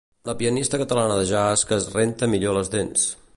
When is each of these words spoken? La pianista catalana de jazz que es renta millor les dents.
La 0.27 0.33
pianista 0.37 0.79
catalana 0.83 1.17
de 1.19 1.27
jazz 1.33 1.67
que 1.73 1.79
es 1.81 1.87
renta 1.99 2.31
millor 2.35 2.59
les 2.61 2.73
dents. 2.79 3.07